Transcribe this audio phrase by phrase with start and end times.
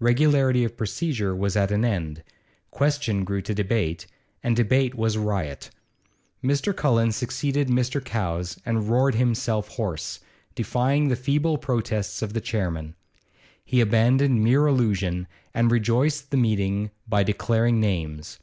[0.00, 2.24] Regularity of procedure was at an end;
[2.72, 4.08] question grew to debate,
[4.42, 5.70] and debate was riot.
[6.42, 6.74] Mr.
[6.74, 8.04] Cullen succeeded Mr.
[8.04, 10.18] Cowes and roared himself hoarse,
[10.56, 12.96] defying the feeble protests of the chairman.
[13.64, 18.40] He abandoned mere allusion, and rejoiced the meeting by declaring names.